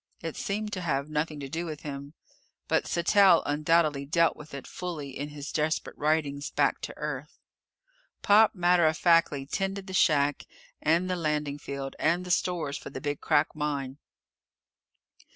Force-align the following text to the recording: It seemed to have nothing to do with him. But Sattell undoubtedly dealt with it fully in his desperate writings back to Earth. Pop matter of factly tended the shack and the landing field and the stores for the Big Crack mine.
It 0.23 0.35
seemed 0.35 0.73
to 0.73 0.81
have 0.81 1.11
nothing 1.11 1.39
to 1.41 1.47
do 1.47 1.67
with 1.67 1.81
him. 1.81 2.15
But 2.67 2.87
Sattell 2.87 3.43
undoubtedly 3.45 4.03
dealt 4.03 4.35
with 4.35 4.51
it 4.55 4.65
fully 4.65 5.15
in 5.15 5.29
his 5.29 5.51
desperate 5.51 5.95
writings 5.95 6.49
back 6.49 6.81
to 6.81 6.97
Earth. 6.97 7.37
Pop 8.23 8.55
matter 8.55 8.87
of 8.87 8.97
factly 8.97 9.45
tended 9.45 9.85
the 9.85 9.93
shack 9.93 10.45
and 10.81 11.07
the 11.07 11.15
landing 11.15 11.59
field 11.59 11.95
and 11.99 12.25
the 12.25 12.31
stores 12.31 12.77
for 12.79 12.89
the 12.89 12.99
Big 12.99 13.21
Crack 13.21 13.55
mine. 13.55 13.99